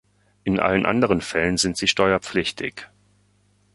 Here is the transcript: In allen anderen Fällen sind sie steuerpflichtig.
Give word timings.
In 0.45 0.59
allen 0.59 0.87
anderen 0.87 1.21
Fällen 1.21 1.57
sind 1.57 1.77
sie 1.77 1.87
steuerpflichtig. 1.87 2.89